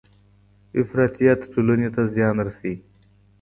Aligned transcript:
افراطیت 0.81 1.39
ټولني 1.53 1.89
ته 1.95 2.01
زیان 2.13 2.35
رسوي. 2.47 2.75